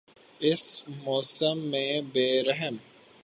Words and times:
اس 0.41 0.63
موسم 1.03 1.59
میں 1.65 2.01
بے 2.13 2.27
رحم 2.43 2.75